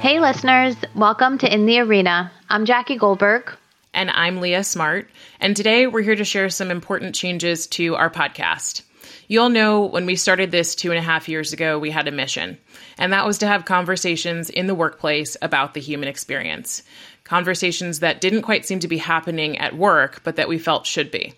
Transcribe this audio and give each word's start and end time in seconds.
Hey, 0.00 0.18
listeners, 0.18 0.76
welcome 0.94 1.36
to 1.36 1.52
In 1.52 1.66
the 1.66 1.80
Arena. 1.80 2.32
I'm 2.48 2.64
Jackie 2.64 2.96
Goldberg. 2.96 3.52
And 3.92 4.10
I'm 4.10 4.40
Leah 4.40 4.64
Smart. 4.64 5.10
And 5.40 5.54
today 5.54 5.86
we're 5.86 6.00
here 6.00 6.16
to 6.16 6.24
share 6.24 6.48
some 6.48 6.70
important 6.70 7.14
changes 7.14 7.66
to 7.66 7.96
our 7.96 8.08
podcast. 8.08 8.80
You 9.28 9.42
all 9.42 9.50
know 9.50 9.82
when 9.84 10.06
we 10.06 10.16
started 10.16 10.50
this 10.50 10.74
two 10.74 10.90
and 10.90 10.98
a 10.98 11.02
half 11.02 11.28
years 11.28 11.52
ago, 11.52 11.78
we 11.78 11.90
had 11.90 12.08
a 12.08 12.12
mission, 12.12 12.56
and 12.96 13.12
that 13.12 13.26
was 13.26 13.36
to 13.38 13.46
have 13.46 13.66
conversations 13.66 14.48
in 14.48 14.66
the 14.66 14.74
workplace 14.74 15.36
about 15.42 15.74
the 15.74 15.82
human 15.82 16.08
experience. 16.08 16.82
Conversations 17.24 18.00
that 18.00 18.22
didn't 18.22 18.40
quite 18.40 18.64
seem 18.64 18.78
to 18.78 18.88
be 18.88 18.96
happening 18.96 19.58
at 19.58 19.76
work, 19.76 20.22
but 20.24 20.36
that 20.36 20.48
we 20.48 20.58
felt 20.58 20.86
should 20.86 21.10
be. 21.10 21.34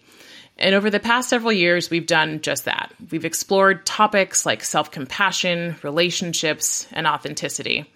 And 0.57 0.77
over 0.77 0.89
the 0.89 1.01
past 1.01 1.29
several 1.29 1.53
years, 1.53 1.91
we've 1.91 2.07
done 2.07 2.41
just 2.41 2.67
that. 2.67 2.93
We've 3.11 3.25
explored 3.25 3.85
topics 3.85 4.47
like 4.47 4.63
self 4.63 4.93
compassion, 4.93 5.75
relationships, 5.83 6.87
and 6.93 7.09
authenticity. 7.09 7.92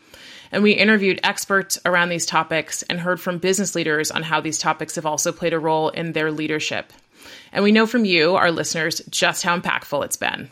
And 0.52 0.62
we 0.62 0.72
interviewed 0.72 1.20
experts 1.22 1.78
around 1.84 2.08
these 2.08 2.26
topics 2.26 2.82
and 2.84 3.00
heard 3.00 3.20
from 3.20 3.38
business 3.38 3.74
leaders 3.74 4.10
on 4.10 4.22
how 4.22 4.40
these 4.40 4.58
topics 4.58 4.94
have 4.96 5.06
also 5.06 5.32
played 5.32 5.52
a 5.52 5.58
role 5.58 5.88
in 5.90 6.12
their 6.12 6.30
leadership. 6.30 6.92
And 7.52 7.64
we 7.64 7.72
know 7.72 7.86
from 7.86 8.04
you, 8.04 8.36
our 8.36 8.50
listeners, 8.50 9.00
just 9.10 9.42
how 9.42 9.58
impactful 9.58 10.04
it's 10.04 10.16
been. 10.16 10.50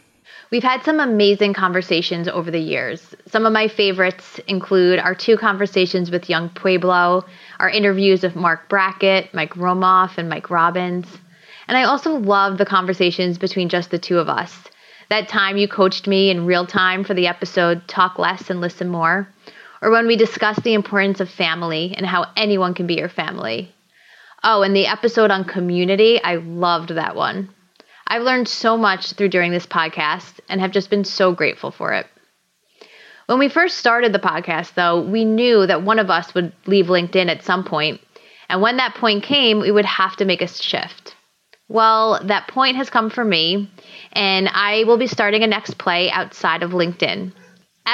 We've 0.51 0.63
had 0.63 0.85
some 0.85 1.01
amazing 1.01 1.55
conversations 1.55 2.29
over 2.29 2.51
the 2.51 2.61
years. 2.61 3.15
Some 3.27 3.47
of 3.47 3.53
my 3.53 3.67
favorites 3.67 4.39
include 4.47 4.99
our 4.99 5.15
two 5.15 5.37
conversations 5.37 6.11
with 6.11 6.31
Young 6.31 6.49
Pueblo, 6.49 7.25
our 7.59 7.69
interviews 7.69 8.23
with 8.23 8.37
Marc 8.37 8.69
Brackett, 8.69 9.35
Mike 9.35 9.55
Romoff, 9.55 10.17
and 10.19 10.29
Mike 10.29 10.51
Robbins. 10.51 11.07
And 11.67 11.77
I 11.77 11.85
also 11.85 12.17
love 12.17 12.59
the 12.59 12.67
conversations 12.67 13.39
between 13.39 13.69
just 13.69 13.91
the 13.91 13.99
two 13.99 14.19
of 14.19 14.29
us. 14.29 14.57
That 15.09 15.29
time 15.29 15.57
you 15.57 15.67
coached 15.67 16.07
me 16.07 16.31
in 16.31 16.47
real 16.47 16.67
time 16.67 17.05
for 17.05 17.15
the 17.15 17.27
episode 17.27 17.87
Talk 17.89 18.19
Less 18.19 18.49
and 18.49 18.61
Listen 18.61 18.89
More, 18.89 19.29
or 19.85 19.91
when 19.91 20.07
we 20.07 20.17
discussed 20.17 20.63
the 20.63 20.73
importance 20.73 21.21
of 21.21 21.29
family 21.29 21.95
and 21.95 22.07
how 22.07 22.25
anyone 22.39 22.73
can 22.73 22.87
be 22.87 22.95
your 22.95 23.11
family. 23.11 23.71
Oh, 24.43 24.63
and 24.63 24.75
the 24.75 24.87
episode 24.87 25.31
on 25.31 25.45
community, 25.45 26.21
I 26.23 26.37
loved 26.37 26.95
that 26.95 27.15
one. 27.15 27.51
I've 28.07 28.23
learned 28.23 28.49
so 28.49 28.79
much 28.79 29.13
through 29.13 29.29
doing 29.29 29.53
this 29.53 29.67
podcast 29.67 30.41
and 30.49 30.61
have 30.63 30.71
just 30.71 30.89
been 30.89 31.05
so 31.05 31.33
grateful 31.33 31.71
for 31.71 31.93
it. 31.93 32.07
When 33.27 33.39
we 33.39 33.51
first 33.51 33.77
started 33.77 34.15
the 34.15 34.19
podcast, 34.19 34.73
though, 34.73 35.03
we 35.03 35.27
knew 35.27 35.67
that 35.67 35.83
one 35.83 35.99
of 35.99 36.11
us 36.11 36.35
would 36.35 36.55
leave 36.67 36.87
LinkedIn 36.87 37.29
at 37.29 37.45
some 37.45 37.65
point, 37.65 38.01
and 38.49 38.63
when 38.63 38.79
that 38.79 38.95
point 38.95 39.23
came, 39.23 39.61
we 39.61 39.71
would 39.71 39.87
have 39.87 40.17
to 40.17 40.25
make 40.25 40.41
a 40.41 40.49
shift. 40.49 41.15
Well, 41.69 42.21
that 42.25 42.49
point 42.49 42.77
has 42.77 42.91
come 42.91 43.11
for 43.11 43.25
me, 43.25 43.71
and 44.13 44.49
I 44.49 44.85
will 44.85 44.99
be 44.99 45.07
starting 45.07 45.43
a 45.43 45.47
next 45.47 45.77
play 45.77 46.11
outside 46.11 46.63
of 46.63 46.73
LinkedIn. 46.73 47.33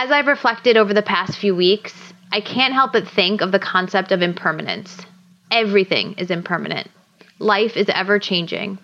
As 0.03 0.11
I've 0.11 0.29
reflected 0.29 0.79
over 0.79 0.95
the 0.95 1.03
past 1.03 1.37
few 1.37 1.55
weeks, 1.55 1.93
I 2.33 2.41
can't 2.41 2.73
help 2.73 2.95
but 2.95 3.07
think 3.07 3.43
of 3.43 3.53
the 3.53 3.59
concept 3.59 4.13
of 4.13 4.23
impermanence. 4.23 4.97
Everything 5.51 6.15
is 6.15 6.31
impermanent. 6.31 6.89
Life 7.39 7.77
is 7.77 7.91
ever 7.91 8.19
changing. 8.19 8.79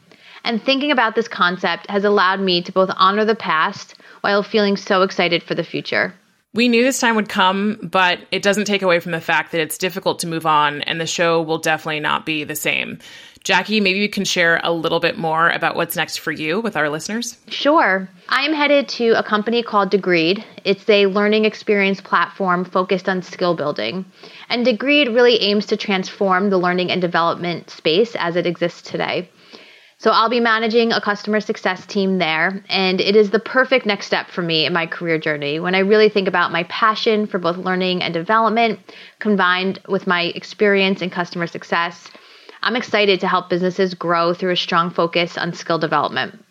And 0.45 0.63
thinking 0.63 0.91
about 0.91 1.15
this 1.15 1.27
concept 1.27 1.89
has 1.89 2.05
allowed 2.05 2.41
me 2.41 2.61
to 2.61 2.71
both 2.71 2.91
honor 2.95 3.25
the 3.25 3.35
past 3.35 3.95
while 4.21 4.43
feeling 4.43 4.77
so 4.77 5.01
excited 5.01 5.43
for 5.43 5.55
the 5.55 5.65
future. 5.65 6.13
We 6.53 6.69
knew 6.69 6.83
this 6.83 7.01
time 7.01 7.17
would 7.17 7.31
come, 7.31 7.79
but 7.83 8.19
it 8.31 8.43
doesn't 8.43 8.67
take 8.67 8.83
away 8.83 9.01
from 9.01 9.13
the 9.13 9.21
fact 9.23 9.53
that 9.53 9.63
it's 9.63 9.79
difficult 9.79 10.19
to 10.19 10.27
move 10.27 10.45
on, 10.45 10.83
and 10.83 11.01
the 11.01 11.07
show 11.07 11.41
will 11.41 11.59
definitely 11.59 12.01
not 12.01 12.27
be 12.27 12.45
the 12.45 12.55
same. 12.55 12.99
Jackie, 13.47 13.81
maybe 13.81 14.01
you 14.01 14.09
can 14.09 14.25
share 14.25 14.61
a 14.65 14.73
little 14.73 14.99
bit 14.99 15.19
more 15.19 15.51
about 15.51 15.77
what's 15.77 15.95
next 15.95 16.17
for 16.19 16.33
you 16.33 16.61
with 16.61 16.77
our 16.77 16.91
listeners. 16.91 17.39
Sure. 17.47 18.09
I'm 18.29 18.53
headed 18.53 18.89
to 18.99 19.13
a 19.13 19.23
company 19.23 19.63
called 19.63 19.93
Degreed. 19.93 20.43
It's 20.65 20.91
a 20.91 21.07
learning 21.07 21.45
experience 21.45 22.01
platform 22.01 22.65
focused 22.65 23.09
on 23.09 23.23
skill 23.23 23.55
building. 23.55 24.05
And 24.49 24.67
Degreed 24.67 25.15
really 25.15 25.41
aims 25.43 25.67
to 25.67 25.77
transform 25.77 26.51
the 26.51 26.59
learning 26.59 26.91
and 26.91 27.01
development 27.01 27.71
space 27.71 28.17
as 28.17 28.35
it 28.35 28.47
exists 28.47 28.83
today. 28.83 29.31
So 29.99 30.11
I'll 30.11 30.29
be 30.29 30.41
managing 30.41 30.93
a 30.93 31.01
customer 31.01 31.39
success 31.39 31.87
team 31.87 32.19
there, 32.19 32.65
and 32.69 33.01
it 33.01 33.15
is 33.15 33.31
the 33.31 33.39
perfect 33.39 33.87
next 33.87 34.07
step 34.07 34.29
for 34.29 34.43
me 34.43 34.67
in 34.67 34.73
my 34.73 34.87
career 34.87 35.21
journey 35.21 35.61
when 35.61 35.77
I 35.77 35.79
really 35.79 36.09
think 36.09 36.27
about 36.27 36.51
my 36.51 36.65
passion 36.65 37.29
for 37.29 37.39
both 37.39 37.59
learning 37.59 38.03
and 38.03 38.13
development 38.13 38.81
combined 39.21 39.79
with 39.89 40.09
my 40.09 40.33
experience 40.35 41.01
in 41.01 41.11
customer 41.11 41.47
success 41.47 42.11
I'm 42.67 42.75
excited 42.75 43.21
to 43.21 43.29
help 43.29 43.49
businesses 43.49 43.95
grow 43.95 44.35
through 44.35 44.51
a 44.51 44.57
strong 44.57 44.91
focus 44.91 45.39
on 45.39 45.53
skill 45.53 45.79
development. 45.79 46.45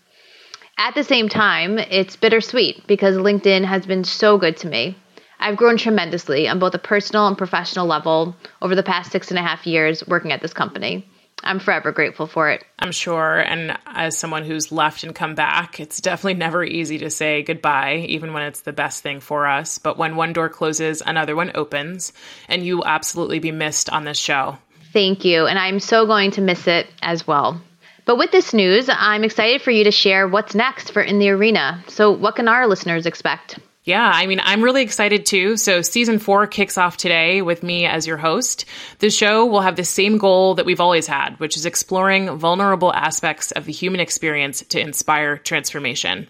At 0.78 0.96
the 0.96 1.04
same 1.04 1.28
time, 1.28 1.78
it's 1.78 2.16
bittersweet 2.16 2.88
because 2.88 3.18
LinkedIn 3.18 3.66
has 3.66 3.86
been 3.86 4.06
so 4.06 4.38
good 4.38 4.56
to 4.58 4.70
me. 4.70 4.98
I've 5.42 5.58
grown 5.58 5.76
tremendously 5.76 6.48
on 6.48 6.58
both 6.58 6.74
a 6.74 6.78
personal 6.80 7.28
and 7.28 7.38
professional 7.38 7.86
level 7.86 8.34
over 8.62 8.76
the 8.76 8.82
past 8.82 9.12
six 9.12 9.30
and 9.30 9.38
a 9.38 9.42
half 9.42 9.68
years 9.68 10.08
working 10.08 10.32
at 10.32 10.42
this 10.42 10.54
company. 10.54 11.06
I'm 11.44 11.60
forever 11.60 11.92
grateful 11.92 12.28
for 12.28 12.50
it. 12.50 12.64
I'm 12.80 12.94
sure. 12.94 13.40
And 13.40 13.78
as 13.86 14.18
someone 14.18 14.46
who's 14.46 14.72
left 14.72 15.04
and 15.04 15.14
come 15.14 15.36
back, 15.36 15.82
it's 15.82 16.00
definitely 16.00 16.36
never 16.36 16.64
easy 16.64 16.98
to 17.00 17.10
say 17.10 17.44
goodbye, 17.44 18.06
even 18.08 18.32
when 18.32 18.44
it's 18.44 18.62
the 18.62 18.72
best 18.72 19.04
thing 19.04 19.20
for 19.20 19.48
us. 19.48 19.80
But 19.80 19.98
when 19.98 20.16
one 20.16 20.32
door 20.32 20.48
closes, 20.48 21.04
another 21.06 21.36
one 21.36 21.52
opens, 21.56 22.14
and 22.48 22.66
you 22.66 22.78
will 22.78 22.88
absolutely 22.88 23.40
be 23.40 23.52
missed 23.52 23.90
on 23.90 24.06
this 24.06 24.18
show. 24.18 24.60
Thank 24.96 25.26
you. 25.26 25.46
And 25.46 25.60
I'm 25.60 25.82
so 25.82 26.06
going 26.06 26.32
to 26.32 26.42
miss 26.42 26.68
it 26.68 26.88
as 27.02 27.28
well. 27.28 27.60
But 28.06 28.18
with 28.18 28.32
this 28.32 28.54
news, 28.54 28.90
I'm 28.90 29.26
excited 29.26 29.62
for 29.62 29.70
you 29.70 29.84
to 29.84 29.92
share 29.92 30.26
what's 30.26 30.56
next 30.56 30.92
for 30.92 31.02
In 31.02 31.20
the 31.20 31.32
Arena. 31.32 31.84
So, 31.90 32.12
what 32.12 32.38
can 32.38 32.48
our 32.48 32.66
listeners 32.66 33.06
expect? 33.06 33.60
Yeah, 33.86 34.12
I 34.12 34.26
mean, 34.26 34.42
I'm 34.44 34.64
really 34.64 34.82
excited 34.82 35.28
too. 35.28 35.58
So, 35.58 35.84
season 35.84 36.18
four 36.18 36.48
kicks 36.48 36.76
off 36.76 36.98
today 36.98 37.44
with 37.44 37.62
me 37.62 37.86
as 37.86 38.08
your 38.08 38.18
host. 38.18 38.66
The 38.98 39.12
show 39.12 39.46
will 39.46 39.62
have 39.62 39.76
the 39.76 39.86
same 39.86 40.18
goal 40.18 40.56
that 40.56 40.66
we've 40.66 40.82
always 40.82 41.06
had, 41.06 41.40
which 41.40 41.56
is 41.56 41.68
exploring 41.68 42.36
vulnerable 42.36 42.92
aspects 42.92 43.52
of 43.52 43.66
the 43.66 43.72
human 43.72 44.00
experience 44.00 44.64
to 44.70 44.80
inspire 44.80 45.38
transformation. 45.38 46.28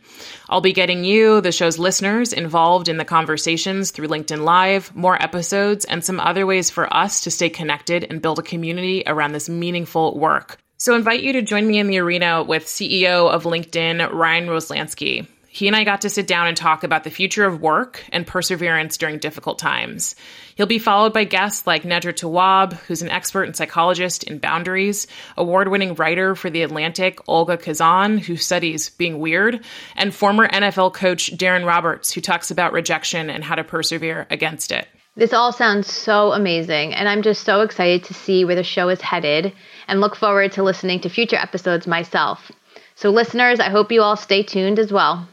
I'll 0.50 0.60
be 0.60 0.74
getting 0.74 1.06
you, 1.06 1.40
the 1.40 1.54
show's 1.54 1.80
listeners, 1.80 2.34
involved 2.34 2.90
in 2.90 2.98
the 2.98 3.06
conversations 3.06 3.92
through 3.92 4.10
LinkedIn 4.10 4.44
Live, 4.44 4.94
more 4.94 5.22
episodes, 5.24 5.86
and 5.86 6.04
some 6.04 6.20
other 6.20 6.46
ways 6.46 6.70
for 6.70 6.94
us 6.94 7.22
to 7.22 7.32
stay 7.32 7.50
connected 7.50 8.06
and 8.10 8.22
build 8.22 8.38
a 8.38 8.44
community 8.44 9.02
around 9.08 9.32
this 9.32 9.48
meaningful 9.48 10.20
work. 10.20 10.58
So, 10.76 10.94
invite 10.94 11.24
you 11.24 11.32
to 11.32 11.42
join 11.42 11.66
me 11.66 11.80
in 11.80 11.88
the 11.88 12.00
arena 12.00 12.44
with 12.44 12.66
CEO 12.66 13.32
of 13.32 13.44
LinkedIn, 13.44 14.12
Ryan 14.12 14.48
Roslansky. 14.48 15.26
He 15.56 15.68
and 15.68 15.76
I 15.78 15.86
got 15.86 16.02
to 16.02 16.10
sit 16.10 16.28
down 16.28 16.48
and 16.48 16.58
talk 16.58 16.84
about 16.84 17.06
the 17.06 17.10
future 17.10 17.46
of 17.46 17.62
work 17.62 18.04
and 18.12 18.28
perseverance 18.28 18.98
during 18.98 19.20
difficult 19.20 19.58
times. 19.58 20.14
He'll 20.56 20.66
be 20.66 20.80
followed 20.80 21.14
by 21.14 21.24
guests 21.24 21.66
like 21.66 21.84
Nedra 21.84 22.12
Tawwab, 22.12 22.74
who's 22.74 23.02
an 23.02 23.08
expert 23.08 23.44
and 23.44 23.56
psychologist 23.56 24.26
in 24.26 24.40
boundaries, 24.40 25.08
award 25.38 25.70
winning 25.70 25.96
writer 25.96 26.36
for 26.36 26.50
The 26.50 26.64
Atlantic, 26.64 27.20
Olga 27.30 27.56
Khazan, 27.56 28.20
who 28.20 28.36
studies 28.36 28.90
being 28.90 29.20
weird, 29.20 29.64
and 29.96 30.14
former 30.14 30.46
NFL 30.46 30.94
coach 30.94 31.32
Darren 31.38 31.66
Roberts, 31.66 32.12
who 32.12 32.20
talks 32.20 32.52
about 32.52 32.74
rejection 32.74 33.30
and 33.30 33.42
how 33.42 33.56
to 33.56 33.64
persevere 33.64 34.28
against 34.30 34.74
it. 34.74 34.90
This 35.16 35.32
all 35.32 35.54
sounds 35.54 35.90
so 35.90 36.34
amazing, 36.34 36.94
and 36.94 37.08
I'm 37.08 37.22
just 37.22 37.46
so 37.46 37.62
excited 37.62 38.04
to 38.04 38.14
see 38.14 38.44
where 38.44 38.58
the 38.58 38.64
show 38.64 38.90
is 38.90 39.00
headed 39.00 39.54
and 39.88 40.02
look 40.02 40.18
forward 40.18 40.52
to 40.52 40.64
listening 40.64 41.00
to 41.00 41.10
future 41.10 41.38
episodes 41.38 41.88
myself. 41.88 42.52
So, 42.96 43.10
listeners, 43.10 43.62
I 43.62 43.70
hope 43.70 43.94
you 43.94 44.02
all 44.02 44.18
stay 44.18 44.44
tuned 44.44 44.80
as 44.80 44.92
well. 44.92 45.30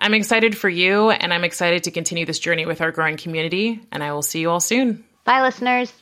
I'm 0.00 0.14
excited 0.14 0.56
for 0.56 0.68
you, 0.68 1.10
and 1.10 1.32
I'm 1.32 1.44
excited 1.44 1.84
to 1.84 1.90
continue 1.90 2.24
this 2.24 2.38
journey 2.38 2.64
with 2.64 2.80
our 2.80 2.90
growing 2.90 3.18
community, 3.18 3.80
and 3.92 4.02
I 4.02 4.12
will 4.12 4.22
see 4.22 4.40
you 4.40 4.50
all 4.50 4.60
soon. 4.60 5.04
Bye, 5.24 5.42
listeners. 5.42 5.92